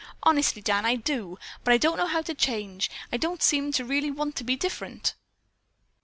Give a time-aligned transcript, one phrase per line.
[0.23, 2.89] Honestly, Dan, I do, but I don't know how to change.
[3.13, 5.13] I don't seem to really want to be different."